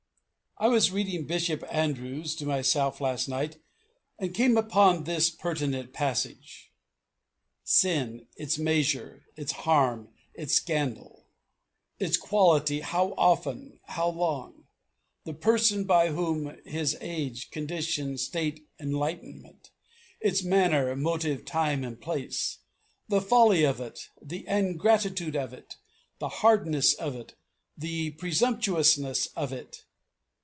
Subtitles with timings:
[0.57, 3.57] I was reading Bishop Andrewes to myself last night
[4.19, 6.71] and came upon this pertinent passage.
[7.63, 11.25] "Sin: its measure, its harm, its scandal.
[11.97, 14.67] Its quality: how often how long.
[15.23, 19.71] The person by whom: his age, condition, state, enlightenment.
[20.19, 22.59] Its manner, motive, time, and place.
[23.07, 25.77] The folly of it, the ingratitude of it,
[26.19, 27.33] the hardness of it,
[27.75, 29.85] the presumptuousness of it.